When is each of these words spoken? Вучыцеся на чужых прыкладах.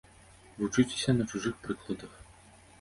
Вучыцеся 0.61 1.13
на 1.19 1.29
чужых 1.35 1.55
прыкладах. 1.69 2.11